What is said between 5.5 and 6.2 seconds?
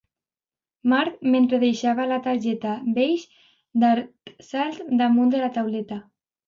tauleta.